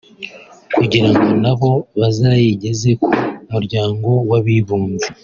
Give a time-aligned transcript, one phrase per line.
[0.75, 3.11] kugira ngo na bo bazayigeze ku
[3.53, 5.07] muryango w’Abibumbye